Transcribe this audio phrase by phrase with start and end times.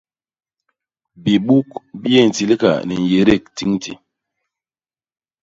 [1.23, 1.69] Bibuk
[1.99, 3.93] bi yé ntilga ni nyédék tiñti.